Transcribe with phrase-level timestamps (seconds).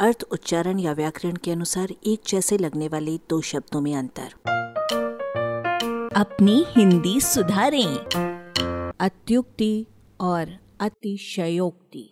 [0.00, 4.32] अर्थ उच्चारण या व्याकरण के अनुसार एक जैसे लगने वाले दो शब्दों में अंतर।
[6.16, 7.96] अपनी हिंदी सुधारें।
[9.00, 9.86] अत्युक्ति
[10.20, 12.10] और अतिशयोक्ति।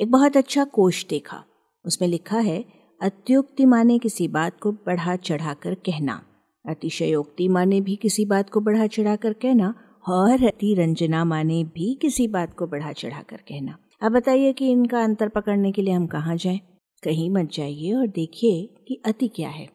[0.00, 1.44] एक बहुत अच्छा कोश देखा।
[1.84, 2.64] उसमें लिखा है
[3.02, 6.22] अत्युक्ति माने किसी बात को बढ़ा चढ़ाकर कहना।
[6.68, 9.74] अतिशयोक्ति माने भी किसी बात को बढ़ा चढ़ाकर कहना
[10.08, 15.04] और अति रंजना माने भी किसी बात को बढ़ा चढ़ाकर कहना। अब बताइए कि इनका
[15.04, 16.60] अंतर पकड़ने के लिए हम कहाँ जाएँ?
[17.04, 19.68] कहीं मत जाइए और देखिए कि अति क्या है।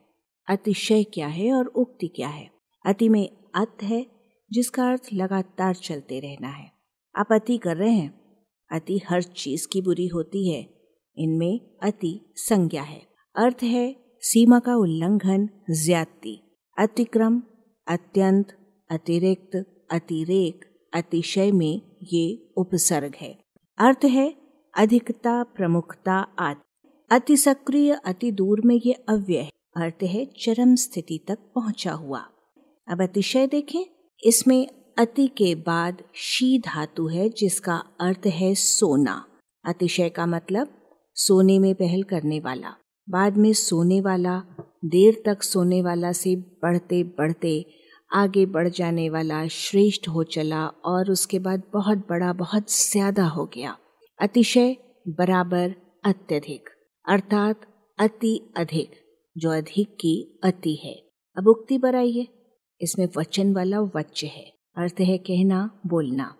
[0.49, 2.49] अतिशय क्या है और उक्ति क्या है।
[2.85, 4.05] अति में अत है,
[4.51, 6.71] जिसका अर्थ लगातार चलते रहना है।
[7.15, 8.21] आप अति कर रहे हैं।
[8.71, 10.69] अति हर चीज़ की बुरी होती है।
[11.17, 13.01] इनमें अति संज्ञा है।
[13.35, 16.41] अर्थ है सीमा का उल्लंघन, ज्यादती।
[16.79, 17.43] अतिक्रम,
[17.87, 18.57] अत्यंत,
[18.91, 21.81] अतिरिक्त, अतिरेक, अतिशय में
[22.13, 23.42] ये उपसर्ग है।
[23.77, 24.35] अर्थ है
[24.77, 31.25] अधिकता, प्रमुखता आदि। अति सक्रिय, अति दूर में ये अव्यय है। अर्थ है चरम स्थिति
[31.27, 32.19] तक पहुँचा हुआ।
[32.87, 33.85] अब अतिशय देखें,
[34.23, 39.25] इसमें अति के बाद शी धातु है, जिसका अर्थ है सोना।
[39.65, 40.67] अतिशय का मतलब
[41.15, 42.69] सोने में पहल करने वाला।
[43.09, 44.43] बाद में सोने वाला,
[44.85, 47.65] देर तक सोने वाला से बढ़ते बढ़ते
[48.13, 53.45] आगे बढ़ जाने वाला श्रेष्ठ हो चला और उसके बाद बहुत बड़ा, बहुत ज़्यादा हो
[53.45, 53.77] गया।
[54.19, 54.75] अतिशय
[55.07, 56.69] बराबर, अत्यधिक।
[57.07, 57.61] अर्थात
[57.99, 58.91] अति अधिक,
[59.37, 60.93] जो अधिक की अति है।
[61.37, 62.27] अब उक्ति बनाइए
[62.81, 66.35] इसमें वचन वाला वच्च है। अर्थ है कहना, बोलना।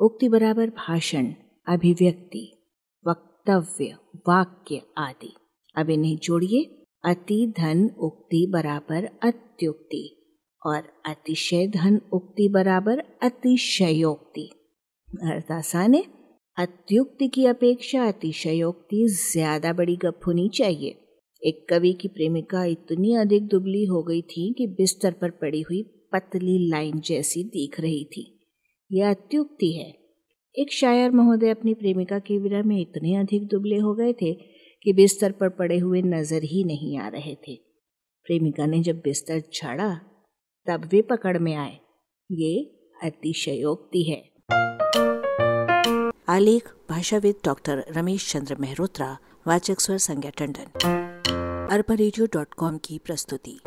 [0.00, 1.32] उक्ति बराबर भाषण,
[1.66, 2.72] अभिव्यक्ति,
[3.06, 3.96] वक्तव्य,
[4.28, 5.34] वाक्य आदि।
[5.76, 6.62] अब इन्हें जोड़िए।
[7.04, 10.17] अति धन उक्ति बराबर अत्युक्ति।
[10.62, 14.48] और अतिशय धन उक्ति बराबर अतिशयोक्ति।
[15.08, 16.04] अर्थ आसान है
[16.56, 20.96] अत्युक्ति की अपेक्षा अतिशयोक्ति ज़्यादा बड़ी गप होनी चाहिए।
[21.42, 25.82] एक कवि की प्रेमिका इतनी अधिक दुबली हो गई थी कि बिस्तर पर पड़ी हुई
[26.12, 28.24] पतली लाइन जैसी दिख रही थी।
[28.90, 29.92] यह अत्युक्ति है।
[30.54, 34.32] एक शायर महोदय अपनी प्रेमिका के विरह में इतने अधिक दुबले हो गए थे
[34.82, 37.54] कि बिस्तर पर पड़े हुए नज़र ही नहीं आ रहे थे।
[38.26, 39.88] प्रेमिका ने जब बिस्तर छाड़ा
[40.66, 41.78] तब वे पकड़ में आए।
[42.32, 42.64] ये
[43.04, 44.32] अतिशयोक्ति है।
[46.28, 50.66] आलेख, भाषाविद डॉक्टर रमेश चंद्र मेहरोत्रा, वाचक स्वर संज्ञा टंडन।
[51.70, 51.94] अरबा
[52.78, 53.60] की प्रस्तुति।